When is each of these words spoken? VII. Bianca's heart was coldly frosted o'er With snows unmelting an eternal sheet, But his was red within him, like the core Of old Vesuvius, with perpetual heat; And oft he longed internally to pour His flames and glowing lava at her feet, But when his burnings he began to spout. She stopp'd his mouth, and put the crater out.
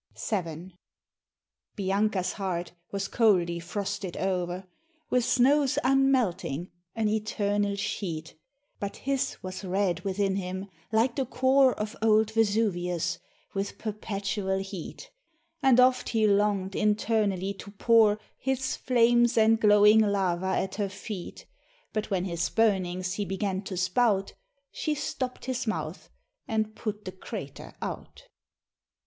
VII. 0.17 0.73
Bianca's 1.75 2.33
heart 2.33 2.71
was 2.91 3.07
coldly 3.07 3.59
frosted 3.59 4.17
o'er 4.17 4.65
With 5.11 5.23
snows 5.23 5.77
unmelting 5.83 6.71
an 6.95 7.07
eternal 7.07 7.75
sheet, 7.75 8.33
But 8.79 8.95
his 8.95 9.37
was 9.43 9.63
red 9.63 9.99
within 9.99 10.37
him, 10.37 10.71
like 10.91 11.15
the 11.17 11.25
core 11.27 11.75
Of 11.75 11.95
old 12.01 12.31
Vesuvius, 12.31 13.19
with 13.53 13.77
perpetual 13.77 14.57
heat; 14.57 15.11
And 15.61 15.79
oft 15.79 16.09
he 16.09 16.25
longed 16.25 16.75
internally 16.75 17.53
to 17.59 17.69
pour 17.69 18.17
His 18.39 18.75
flames 18.75 19.37
and 19.37 19.59
glowing 19.61 19.99
lava 19.99 20.47
at 20.47 20.73
her 20.77 20.89
feet, 20.89 21.45
But 21.93 22.09
when 22.09 22.25
his 22.25 22.49
burnings 22.49 23.13
he 23.13 23.23
began 23.25 23.61
to 23.65 23.77
spout. 23.77 24.33
She 24.71 24.95
stopp'd 24.95 25.45
his 25.45 25.67
mouth, 25.67 26.09
and 26.47 26.73
put 26.75 27.05
the 27.05 27.11
crater 27.11 27.75
out. 27.83 28.23